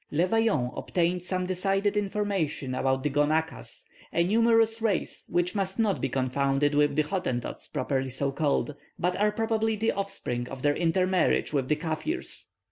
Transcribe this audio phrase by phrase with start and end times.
[0.09, 6.01] Le Vaillant obtained some decided information about the Gonaquas, a numerous race which must not
[6.01, 10.75] be confounded with the Hottentots properly so called, but are probably the offspring of their
[10.75, 12.47] intermarriage with the Kaffirs.